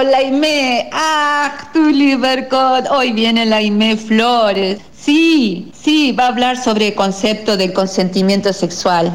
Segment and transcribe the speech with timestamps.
[0.00, 0.88] llegó la IME.
[0.92, 2.86] ¡Ah, tu Libercot!
[2.90, 4.78] Hoy viene la IME Flores.
[4.96, 9.12] Sí, sí, va a hablar sobre el concepto del consentimiento sexual.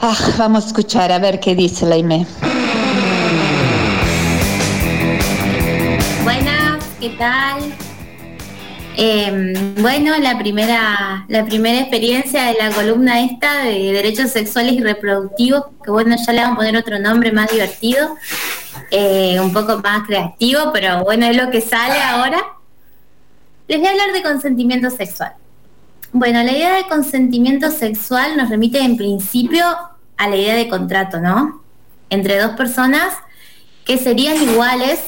[0.00, 2.26] Ah, vamos a escuchar a ver qué dice la IME.
[6.24, 7.85] Buenas, ¿qué tal?
[8.98, 14.80] Em, bueno, la primera, la primera experiencia de la columna esta de derechos sexuales y
[14.80, 18.16] reproductivos, que bueno, ya le vamos a poner otro nombre más divertido,
[18.90, 22.38] eh, un poco más creativo, pero bueno, es lo que sale ahora.
[23.68, 25.34] Les voy a hablar de consentimiento sexual.
[26.12, 29.62] Bueno, la idea de consentimiento sexual nos remite en principio
[30.16, 31.62] a la idea de contrato, ¿no?
[32.08, 33.12] Entre dos personas
[33.84, 35.00] que serían iguales.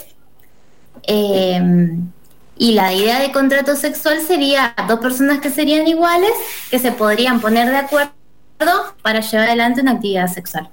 [1.05, 2.11] Em,
[2.59, 6.33] y la idea de contrato sexual sería dos personas que serían iguales,
[6.71, 8.11] que se podrían poner de acuerdo
[9.01, 10.69] para llevar adelante una actividad sexual.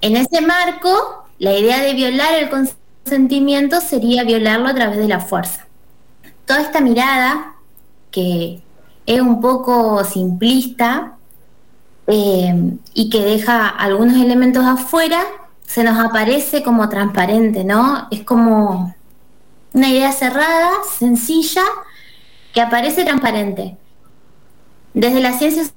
[0.00, 5.20] En ese marco, la idea de violar el consentimiento sería violarlo a través de la
[5.20, 5.66] fuerza.
[6.46, 7.56] Toda esta mirada,
[8.10, 8.62] que
[9.04, 11.18] es un poco simplista
[12.06, 15.22] eh, y que deja algunos elementos afuera,
[15.66, 18.08] se nos aparece como transparente, ¿no?
[18.10, 18.94] Es como
[19.72, 21.62] una idea cerrada, sencilla,
[22.52, 23.76] que aparece transparente.
[24.94, 25.72] Desde las ciencias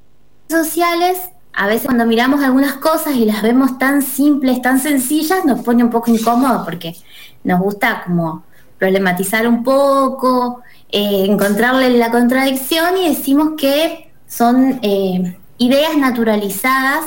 [0.50, 1.20] sociales,
[1.54, 5.84] a veces cuando miramos algunas cosas y las vemos tan simples, tan sencillas, nos pone
[5.84, 6.96] un poco incómodo porque
[7.44, 8.44] nos gusta como
[8.80, 17.06] problematizar un poco, eh, encontrarle la contradicción y decimos que son eh, ideas naturalizadas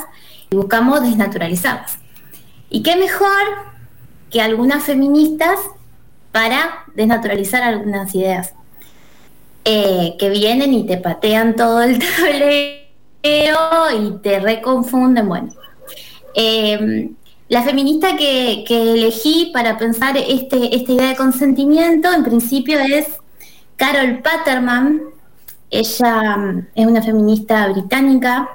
[0.49, 1.99] y buscamos desnaturalizarlas.
[2.69, 3.29] ¿Y qué mejor
[4.29, 5.59] que algunas feministas
[6.31, 8.53] para desnaturalizar algunas ideas
[9.65, 12.77] eh, que vienen y te patean todo el tablero
[13.99, 15.27] y te reconfunden.
[15.27, 15.49] Bueno,
[16.33, 17.15] em,
[17.49, 23.07] la feminista que, elegí para pensar este, esta idea de consentimiento en principio es
[23.75, 25.01] Carol Patterman.
[25.69, 28.49] Ella mm, es una feminista británica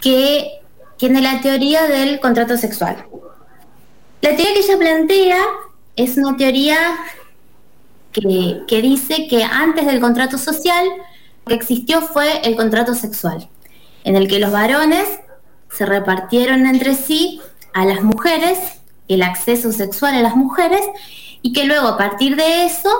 [0.00, 0.60] que
[0.96, 3.04] tiene la teoría del contrato sexual.
[4.22, 5.38] La teoría que ella plantea
[5.96, 6.76] es una teoría
[8.12, 10.86] que, dice que antes del contrato social
[11.44, 13.48] lo que existió fue el contrato sexual,
[14.04, 15.06] en el que los varones
[15.70, 17.40] se repartieron entre sí
[17.74, 18.58] a las mujeres,
[19.08, 20.80] el acceso sexual a las mujeres,
[21.42, 22.90] y que luego a partir de eso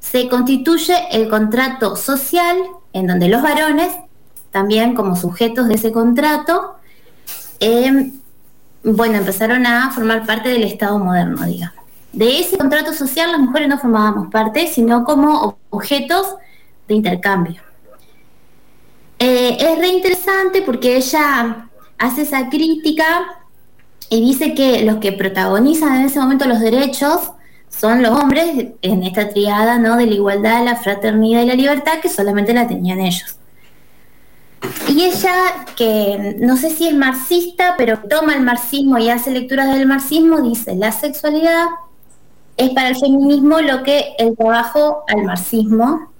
[0.00, 2.56] se constituye el contrato social,
[2.92, 3.94] en donde los varones,
[4.50, 6.76] también como sujetos de ese contrato,
[7.60, 8.20] em,
[8.82, 11.77] bueno, empezaron a formar parte del Estado moderno, digamos.
[12.12, 16.36] De ese contrato social las mujeres no formábamos parte, sino como objetos
[16.86, 17.60] de intercambio.
[19.18, 23.40] Eh, es re interesante porque ella hace esa crítica
[24.08, 27.32] y dice que los que protagonizan en ese momento los derechos
[27.68, 29.96] son los hombres en esta triada ¿no?
[29.96, 33.36] de la igualdad, la fraternidad y la libertad que solamente la tenían ellos.
[34.88, 35.32] Y ella,
[35.76, 40.40] que no sé si es marxista, pero toma el marxismo y hace lecturas del marxismo,
[40.40, 41.66] dice, la sexualidad
[42.58, 46.10] es para el feminismo lo que el trabajo al marxismo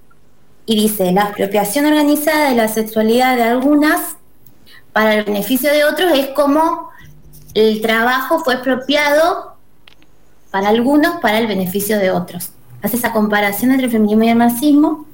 [0.65, 4.17] y dice la apropiación organizada de la sexualidad de algunas
[4.93, 6.91] para el beneficio de otros es como
[7.55, 9.57] el trabajo fue expropiado
[10.51, 12.51] para algunos para el beneficio de otros.
[12.83, 15.07] Hace esa comparación entre el feminismo y el marxismo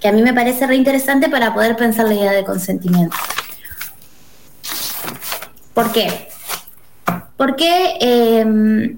[0.00, 3.16] que a mí me parece re interesante para poder pensar la idea de consentimiento.
[5.74, 6.28] ¿Por qué?
[7.36, 8.96] Porque eh,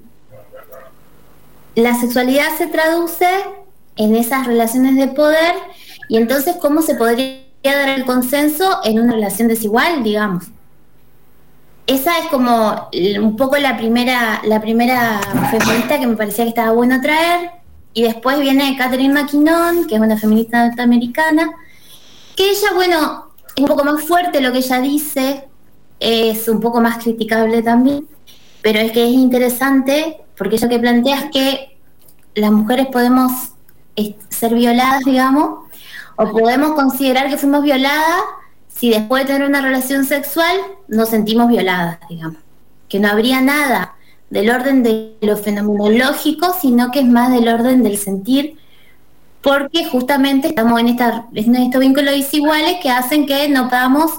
[1.74, 3.28] la sexualidad se traduce
[3.96, 5.54] en esas relaciones de poder
[6.08, 10.44] y entonces cómo se podría dar el consenso en una relación desigual, digamos.
[11.86, 12.88] Esa es como
[13.20, 15.20] un poco la primera, la primera
[15.50, 17.50] feminista que me parecía que estaba bueno traer.
[17.92, 21.52] Y después viene Catherine McKinnon, que es una feminista norteamericana,
[22.34, 25.44] que ella, bueno, es un poco más fuerte lo que ella dice,
[26.00, 28.08] es un poco más criticable también,
[28.62, 31.78] pero es que es interesante porque eso que planteas que
[32.34, 33.32] las mujeres podemos
[34.28, 35.64] ser violadas, digamos,
[36.16, 38.22] o podemos considerar que fuimos violadas
[38.68, 40.56] si después de tener una relación sexual
[40.88, 42.38] nos sentimos violadas, digamos.
[42.88, 43.94] Que no habría nada
[44.30, 48.58] del orden de lo fenomenológico, sino que es más del orden del sentir,
[49.42, 54.10] porque justamente estamos en, esta, en estos vínculos desiguales que hacen que no podamos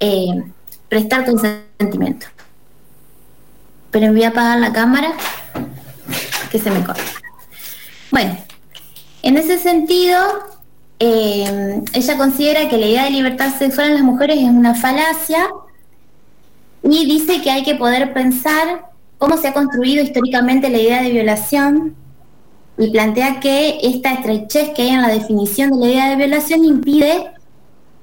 [0.00, 0.42] eh,
[0.88, 2.26] prestar consentimiento.
[3.94, 5.12] Pero voy a apagar la cámara
[6.50, 7.00] que se me corta.
[8.10, 8.36] Bueno,
[9.22, 10.18] en ese sentido,
[10.98, 15.46] eh, ella considera que la idea de libertad sexual en las mujeres es una falacia
[16.82, 18.86] y dice que hay que poder pensar
[19.18, 21.94] cómo se ha construido históricamente la idea de violación
[22.76, 26.64] y plantea que esta estrechez que hay en la definición de la idea de violación
[26.64, 27.30] impide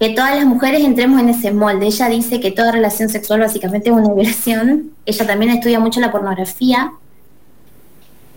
[0.02, 1.86] que todas las mujeres entremos en ese molde.
[1.86, 4.94] Ella dice que toda relación sexual básicamente es una violación.
[5.06, 6.92] Ella también estudia mucho la pornografía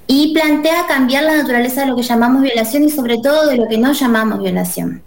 [0.07, 3.67] y plantea cambiar la naturaleza de lo que llamamos violación y sobre todo de lo
[3.67, 5.03] que no llamamos violación.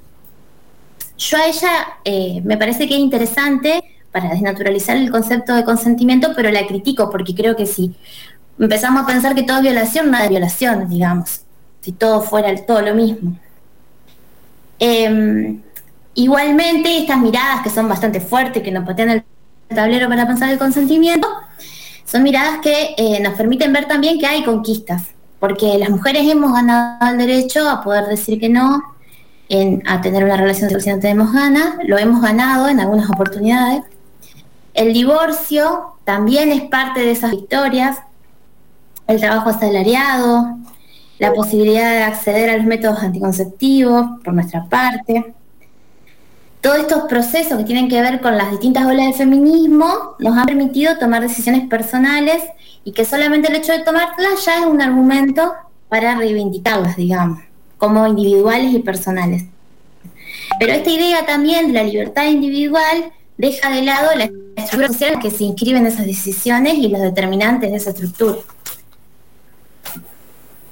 [1.19, 1.69] Yo a ella
[2.03, 7.11] eh, me parece que es interesante para desnaturalizar el concepto de consentimiento, pero la critico
[7.11, 7.93] porque creo que si
[8.57, 11.41] empezamos a pensar que todo es violación, nada es violación, digamos,
[11.81, 13.37] si todo fuera todo lo mismo.
[14.79, 15.61] Em,
[16.17, 19.23] igualmente, estas miradas que son bastante fuertes, que nos patean el
[19.73, 21.27] tablero para pensar el consentimiento,
[22.05, 25.03] son miradas que eh, nos permiten ver también que hay conquistas,
[25.39, 28.81] porque las mujeres hemos ganado el derecho a poder decir que no,
[29.85, 33.83] a tener una relación sexual si no tenemos ganas, lo hemos ganado en algunas oportunidades.
[34.73, 37.97] El divorcio también es parte de esas victorias,
[39.07, 40.57] el trabajo asalariado,
[41.19, 45.33] la posibilidad de acceder a los métodos anticonceptivos por nuestra parte.
[46.61, 50.45] Todos estos procesos que tienen que ver con las distintas olas del feminismo nos han
[50.45, 52.43] permitido tomar decisiones personales
[52.83, 55.53] y que solamente el hecho de tomarlas ya es un argumento
[55.89, 57.39] para reivindicarlas, digamos,
[57.77, 59.43] como individuales y personales.
[60.59, 64.23] Pero esta idea también de la libertad individual deja de lado la
[64.55, 68.39] estructura social que se inscribe en esas decisiones y los determinantes de esa estructura.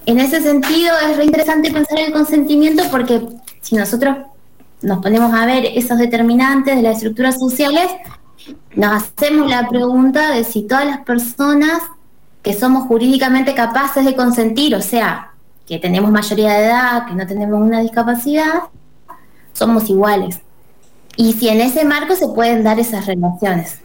[0.07, 3.21] En ese sentido es re interesante pensar el consentimiento porque
[3.61, 4.17] si nosotros
[4.81, 7.87] nos ponemos a ver esos determinantes de las estructuras sociales,
[8.75, 11.81] nos hacemos la pregunta de si todas las personas
[12.43, 15.31] que somos jurídicamente capaces de consentir, o sea,
[15.65, 18.63] que tenemos mayoría de edad, que no tenemos una discapacidad,
[19.53, 20.39] somos iguales.
[21.17, 23.79] Y si en ese marco se pueden dar esas relaciones.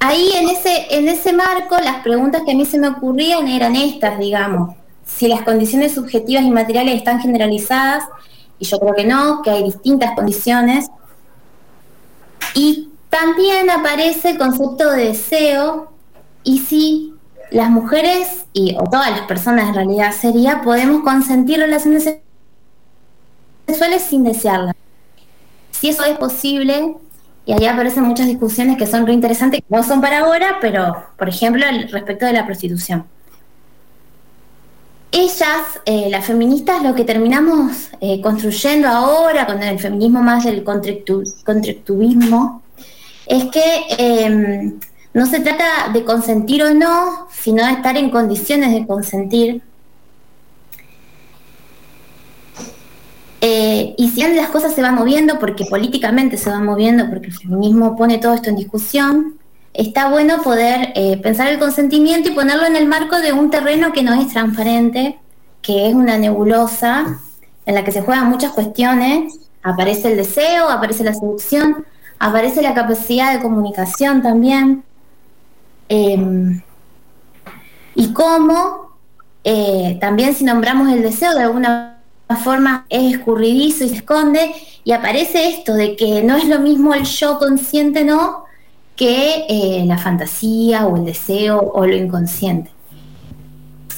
[0.00, 3.76] Ahí en ese, en ese marco las preguntas que a mí se me ocurrían eran
[3.76, 4.74] estas, digamos.
[5.06, 8.04] Si las condiciones subjetivas y materiales están generalizadas,
[8.60, 10.88] y yo creo que no, que hay distintas condiciones.
[12.54, 15.90] Y también aparece el concepto de deseo,
[16.44, 17.14] y si
[17.50, 22.08] las mujeres, y, o todas las personas en realidad sería, podemos consentir relaciones
[23.66, 24.76] sexuales sin desearlas.
[25.70, 26.94] Si eso es posible,
[27.46, 31.06] y ahí aparecen muchas discusiones que son re interesantes, que no son para ahora, pero
[31.16, 33.06] por ejemplo, respecto de la prostitución.
[35.12, 40.62] Ellas, eh, las feministas, lo que terminamos eh, construyendo ahora con el feminismo más del
[40.62, 42.62] contractuvismo,
[43.26, 43.62] es que
[43.98, 44.78] em,
[45.12, 49.62] no se trata de consentir o no, sino de estar en condiciones de consentir.
[53.40, 57.32] Eh, y si las cosas se van moviendo, porque políticamente se van moviendo, porque el
[57.32, 59.39] feminismo pone todo esto en discusión,
[59.72, 63.92] está bueno poder eh, pensar el consentimiento y ponerlo en el marco de un terreno
[63.92, 65.18] que no es transparente,
[65.62, 67.20] que es una nebulosa,
[67.66, 69.38] en la que se juegan muchas cuestiones.
[69.62, 71.84] Aparece el deseo, aparece la seducción,
[72.18, 74.84] aparece la capacidad de comunicación también.
[75.88, 76.62] Em,
[77.94, 78.90] y cómo
[79.44, 81.98] eh, también si nombramos el deseo de alguna
[82.44, 84.52] forma es escurridizo y se esconde
[84.84, 88.44] y aparece esto de que no es lo mismo el yo consciente, ¿no?
[89.00, 92.70] Que eh, la fantasía o el deseo o lo inconsciente.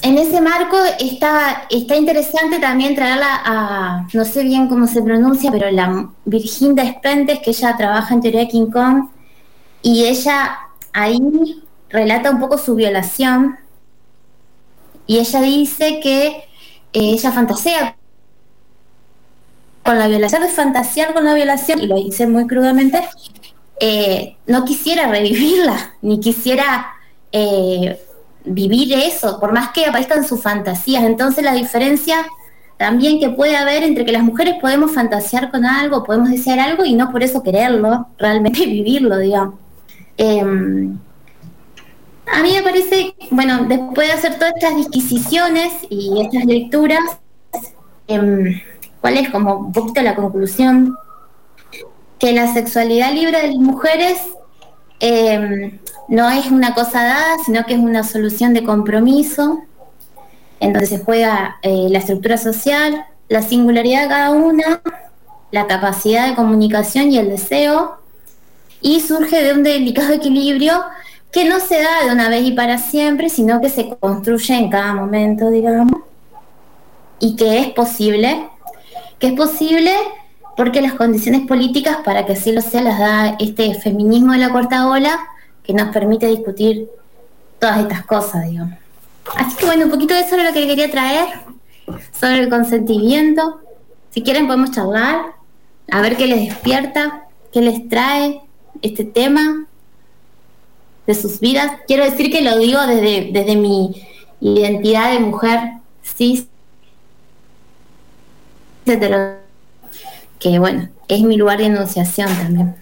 [0.01, 5.51] En ese marco está, está interesante también traerla a, no sé bien cómo se pronuncia,
[5.51, 9.09] pero la Virginda Spentes, que ella trabaja en teoría de King Kong,
[9.83, 10.57] y ella
[10.93, 13.59] ahí relata un poco su violación,
[15.09, 16.45] y ella dice que eh,
[16.93, 17.97] ella fantasea
[19.83, 23.03] con la violación, de fantasear con la violación, y lo hice muy crudamente,
[23.85, 26.87] eh, no quisiera revivirla, ni quisiera
[27.33, 28.01] eh,
[28.45, 31.03] vivir eso, por más que aparezcan sus fantasías.
[31.03, 32.25] Entonces la diferencia
[32.77, 36.85] también que puede haber entre que las mujeres podemos fantasear con algo, podemos desear algo
[36.85, 39.57] y no por eso quererlo, realmente vivirlo, digamos.
[40.17, 40.97] Em,
[42.33, 47.01] a mí me parece, bueno, después de hacer todas estas disquisiciones y estas lecturas,
[48.07, 48.61] em,
[49.03, 50.97] ¿Cuál es como un poquito la conclusión?
[52.23, 54.19] Que la sexualidad libre de las mujeres
[55.01, 59.61] em, no es una cosa dada, sino que es una solución de compromiso,
[60.61, 64.81] en donde se juega eh, la estructura social, la singularidad de cada una,
[65.51, 67.99] la capacidad de comunicación y el deseo,
[68.81, 70.85] y surge de un delicado equilibrio
[71.33, 74.71] que no se da de una vez y para siempre, sino que se construye en
[74.71, 76.01] cada momento, digamos,
[77.19, 78.49] y que es posible
[79.23, 79.95] que es posible
[80.57, 84.51] porque las condiciones políticas para que así lo sea las da este feminismo de la
[84.51, 85.19] cuarta ola,
[85.63, 86.89] que nos permite discutir
[87.59, 88.79] todas estas cosas, digamos.
[89.37, 91.29] Así que bueno, un poquito de eso era lo que quería traer,
[92.19, 93.61] sobre el consentimiento.
[94.11, 95.35] Si quieren podemos charlar,
[95.91, 98.41] a ver qué les despierta, qué les trae
[98.83, 99.67] este tema
[101.07, 101.73] de sus vidas.
[101.87, 104.03] Quiero decir que lo digo desde, desde mi
[104.41, 105.61] identidad de mujer
[106.03, 106.47] cis,
[110.43, 112.75] que bueno, es mi lugar de enunciación también.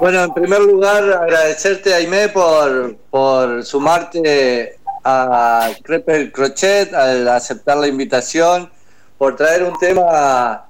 [0.00, 7.88] Bueno, en primer lugar, agradecerte, Aime, por, por sumarte a Crepel Crochet, al aceptar la
[7.88, 8.70] invitación,
[9.18, 10.66] por traer un tema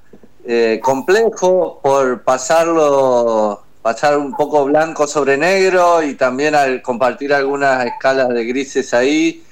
[0.46, 7.84] eh, complejo, por pasarlo, pasar un poco blanco sobre negro y también al compartir algunas
[7.84, 9.44] escalas de grises ahí.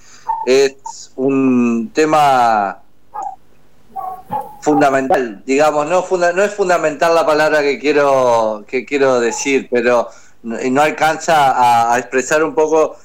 [0.46, 2.80] Es un tema
[4.66, 10.08] fundamental, digamos, no, no es fundamental la palabra que quiero, que quiero decir, pero
[10.42, 12.96] no, alcanza a, expresar un poco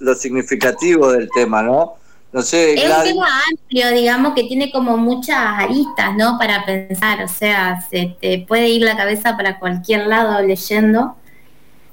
[0.00, 1.94] lo significativo del tema, ¿no?
[2.32, 6.38] No sé, es un tema amplio, digamos, que tiene como muchas aristas, ¿no?
[6.38, 11.16] Para pensar, o sea, se te puede ir la cabeza para cualquier lado leyendo.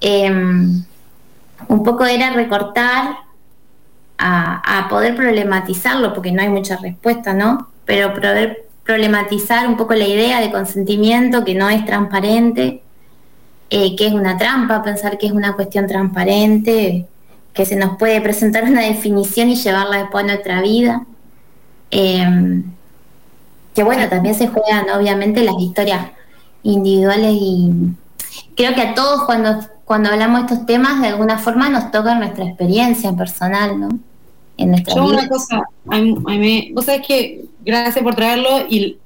[0.02, 0.84] Em,
[1.68, 3.18] un poco era recortar
[4.20, 7.72] a, a, poder problematizarlo, porque no hay mucha respuesta, ¿no?
[7.86, 12.84] Pero poder problematizar un poco la idea de consentimiento que no es transparente,
[13.72, 17.08] eh, que es una trampa, pensar que es una cuestión transparente,
[17.54, 21.04] que se nos puede presentar una definición y llevarla después a nuestra vida.
[21.90, 22.64] Em,
[23.74, 26.12] que bueno, también se juegan obviamente las historias
[26.64, 27.72] individuales y
[28.56, 32.16] creo que a todos cuando, cuando hablamos de estos temas de alguna forma nos toca
[32.16, 33.90] nuestra experiencia personal, ¿no?
[34.58, 38.98] En nuestra Yo una cosa, vos sabés que gracias por traerlo y,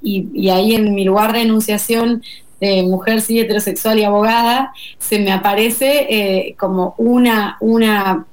[0.50, 2.22] ahí en mi lugar de enunciación
[2.60, 8.26] de mujer sí heterosexual y abogada, se me aparece eh, como una, una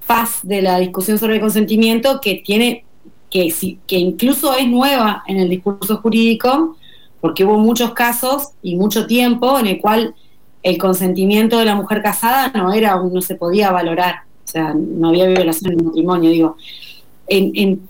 [0.00, 2.84] faz de la discusión sobre el consentimiento que tiene,
[3.28, 3.54] que,
[3.86, 6.76] que incluso es nueva en el discurso jurídico,
[7.20, 10.14] porque hubo muchos casos y mucho tiempo en el cual
[10.62, 15.26] el consentimiento de la mujer casada no era, no se podía valorar, sea, no había
[15.26, 16.56] violación en el matrimonio, digo.
[17.28, 17.80] en,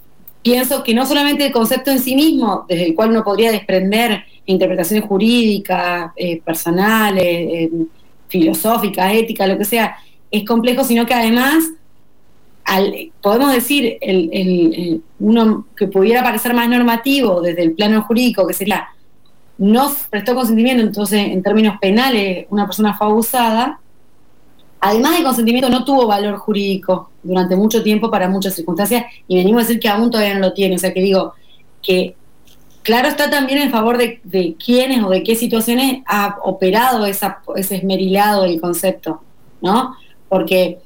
[0.43, 4.25] pienso que no solamente el concepto en sí mismo, desde el cual uno podría desprender
[4.47, 7.71] interpretaciones jurídicas, eh, personales, eh,
[8.29, 9.97] filosóficas, éticas, lo que sea,
[10.31, 11.65] es complejo, sino que además
[13.21, 18.87] podemos decir el, uno que pudiera parecer más normativo desde el plano jurídico, que sería
[19.59, 23.81] no prestó consentimiento, entonces en términos penales una persona fue abusada,
[24.81, 29.63] además de consentimiento no tuvo valor jurídico durante mucho tiempo para muchas circunstancias y venimos
[29.63, 30.77] a decir que aún todavía no lo tiene.
[30.77, 31.35] O sea que digo
[31.83, 32.17] que
[32.83, 37.77] claro está también en favor de, quiénes o de qué situaciones ha operado esa, ese
[37.77, 39.23] esmerilado del concepto,
[39.61, 39.95] ¿no?
[40.29, 40.79] Porque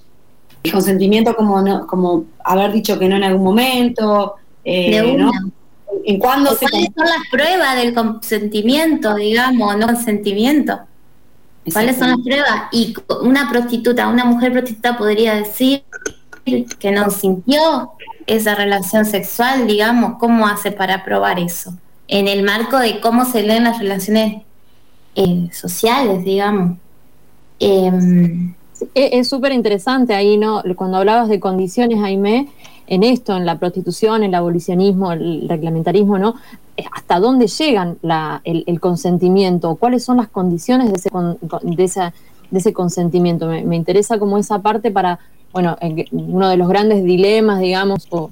[0.63, 4.35] el consentimiento como, como haber dicho que no en algún momento,
[4.65, 5.31] eh, ¿no?
[6.05, 10.81] ¿En cuándo se ¿Cuáles son las pruebas del consentimiento, digamos, no consentimiento?
[11.73, 12.63] ¿Cuáles son las pruebas?
[12.73, 15.85] Y una prostituta, una mujer prostituta podría decir
[16.79, 17.93] que no sintió
[18.27, 21.75] esa relación sexual, digamos, ¿cómo hace para probar eso?
[22.09, 24.43] En el marco de cómo se leen las relaciones
[25.15, 26.79] eh, sociales, digamos.
[27.61, 28.55] Em,
[28.95, 30.63] es súper interesante ahí, ¿no?
[30.77, 32.49] Cuando hablabas de condiciones, Jaime,
[32.87, 36.35] en esto, en la prostitución, el abolicionismo, el reglamentarismo, ¿no?
[36.93, 37.99] ¿Hasta dónde llegan
[38.45, 39.77] el, consentimiento?
[39.77, 41.11] ¿Cuáles son las condiciones de ese,
[41.63, 42.13] de
[42.51, 43.47] de ese consentimiento?
[43.47, 45.19] Me, interesa como esa parte para,
[45.53, 45.77] bueno,
[46.13, 48.31] uno de los grandes dilemas, digamos, o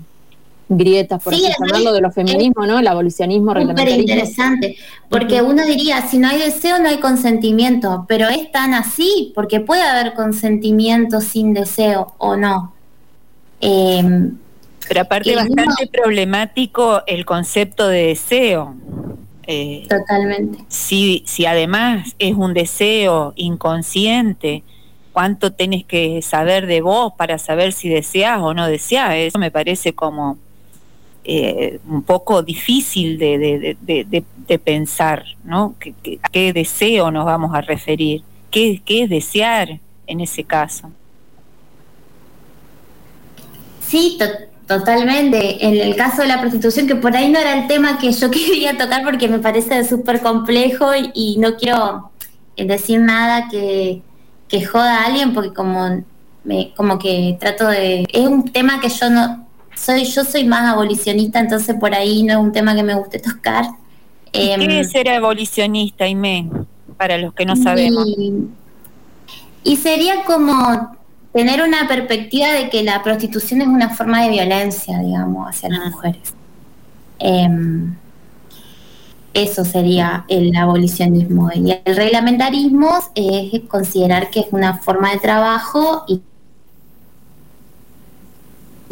[0.69, 2.79] grietas, por ejemplo, ejemplo, de los feminismos, ¿no?
[2.79, 4.01] El abolicionismo, reglamentarismo.
[4.01, 4.77] interesante,
[5.09, 9.61] porque uno diría, si no hay deseo, no hay consentimiento, pero es tan así, porque
[9.61, 12.73] puede haber consentimiento sin deseo o no.
[13.62, 14.37] Em,
[14.88, 18.75] pero aparte bastante problemático el concepto de deseo.
[19.47, 20.64] Eh, Totalmente.
[20.69, 24.64] Si, si además es un deseo inconsciente,
[25.12, 29.14] ¿cuánto tenés que saber de vos para saber si deseas o no deseas?
[29.14, 30.38] Eso me parece como
[31.25, 35.76] eh, un poco difícil de, de, pensar, ¿no?
[36.23, 38.23] ¿A qué deseo nos vamos a referir?
[38.50, 39.78] ¿Qué, ¿Qué es desear
[40.09, 40.90] en ese caso?
[43.93, 44.19] Sí,
[44.67, 45.67] totalmente.
[45.67, 48.31] En el caso de la prostitución, que por ahí no era el tema que yo
[48.31, 52.11] quería tocar porque me parece súper complejo y, no quiero
[52.57, 54.01] eh, decir nada que,
[54.49, 56.03] que joda a alguien porque como
[56.45, 59.47] me, como que trato de es un tema que yo no
[59.77, 63.19] soy yo soy más abolicionista entonces por ahí no es un tema que me guste
[63.21, 63.65] tocar
[64.33, 66.49] ¿Qué es em, ser abolicionista Aime?
[66.97, 68.09] para los que no sabemos.
[69.65, 70.97] Y, sería como
[71.33, 75.81] tener una perspectiva de que la prostitución es una forma de violencia, digamos, hacia las
[75.81, 75.91] ah.
[75.91, 76.35] mujeres.
[77.19, 77.97] Em,
[79.35, 81.51] eso sería el abolicionismo.
[81.55, 86.21] Y el reglamentarismo es considerar que es una forma de trabajo y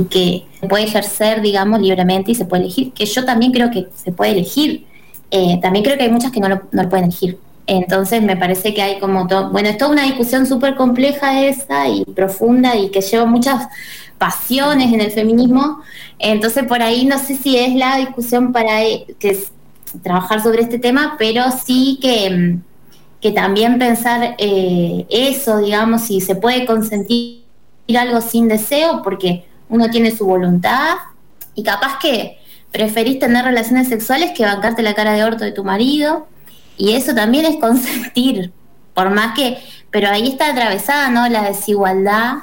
[0.09, 3.89] que se puede ejercer, digamos, libremente y se puede elegir, que yo también creo que
[3.95, 4.87] se puede elegir.
[5.31, 7.39] Eh, también creo que hay muchas que no lo, no lo pueden elegir.
[7.73, 11.87] Entonces me parece que hay como todo, bueno, es toda una discusión súper compleja esa
[11.89, 13.69] y profunda y que lleva muchas
[14.19, 15.81] pasiones en el feminismo.
[16.19, 19.39] Entonces por ahí no sé si es la discusión para e, que
[20.03, 22.57] trabajar sobre este tema, pero sí que,
[23.21, 27.45] que también pensar eh, eso, digamos, si se puede consentir
[27.97, 30.97] algo sin deseo, porque uno tiene su voluntad
[31.55, 32.41] y capaz que
[32.73, 36.27] preferís tener relaciones sexuales que bancarte la cara de orto de tu marido.
[36.81, 38.53] Y eso también es consentir,
[38.95, 39.59] por más que,
[39.91, 41.29] pero ahí está atravesada, ¿no?
[41.29, 42.37] La desigualdad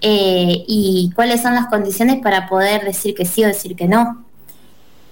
[0.00, 4.24] eh, y cuáles son las condiciones para poder decir que sí o decir que no.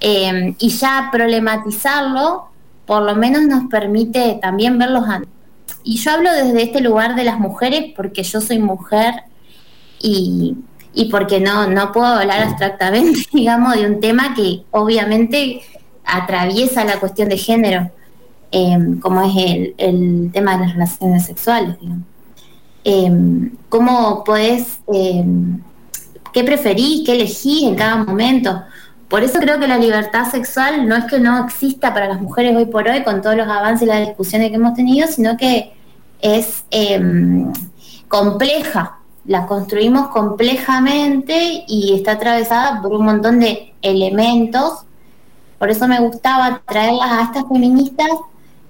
[0.00, 2.48] Eh, y ya problematizarlo,
[2.86, 5.04] por lo menos nos permite también verlos
[5.84, 9.14] Y yo hablo desde este lugar de las mujeres porque yo soy mujer
[10.00, 10.56] y
[10.96, 15.60] y porque no, no puedo hablar abstractamente, digamos, de un tema que obviamente
[16.04, 17.90] atraviesa la cuestión de género,
[18.50, 21.76] em, como es el, tema de las relaciones sexuales.
[22.84, 25.60] Em, ¿Cómo podés, em,
[26.32, 28.62] qué preferís, qué elegís en cada momento?
[29.08, 32.56] Por eso creo que la libertad sexual no es que no exista para las mujeres
[32.56, 35.72] hoy por hoy, con todos los avances y las discusiones que hemos tenido, sino que
[36.20, 36.64] es
[38.08, 44.84] compleja la construimos complejamente y está atravesada por un montón de elementos.
[45.58, 48.08] Por eso me gustaba traerlas a estas feministas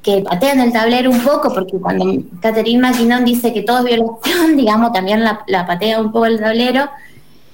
[0.06, 2.06] que patean el tablero un poco, porque cuando
[2.40, 6.88] Catherine McKinnon dice que todo es violación, digamos, también la, patea un poco el tablero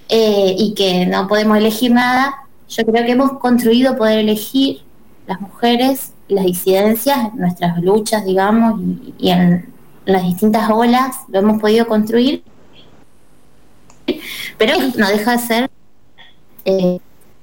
[0.08, 2.34] eh, y que no podemos elegir nada.
[2.68, 4.82] Yo creo que hemos construido poder elegir
[5.26, 8.80] las mujeres, las disidencias, nuestras luchas, digamos,
[9.18, 9.72] y en
[10.04, 12.44] las distintas olas lo hemos podido construir
[14.58, 15.70] pero no deja de ser.
[16.64, 16.98] Eh,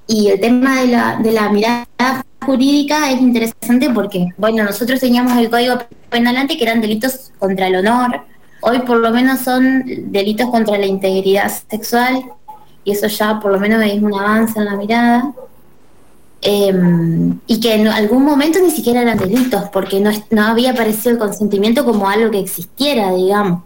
[0.08, 5.38] y el tema de la, de la mirada jurídica es interesante porque, bueno, nosotros teníamos
[5.38, 5.78] el Código
[6.10, 8.22] Penal antes que eran delitos contra el honor,
[8.62, 12.24] hoy por lo menos son delitos contra la integridad sexual,
[12.84, 15.34] y eso ya por lo menos es un avance en la mirada.
[16.42, 21.12] Em, y que en algún momento ni siquiera eran delitos, porque no, no había aparecido
[21.12, 23.64] el consentimiento como algo que existiera, digamos.